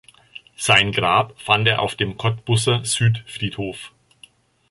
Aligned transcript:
Sein 0.57 0.91
Grab 0.91 1.39
fand 1.39 1.67
er 1.67 1.79
auf 1.79 1.93
dem 1.93 2.17
Cottbuser 2.17 2.83
Südfriedhof. 2.83 3.93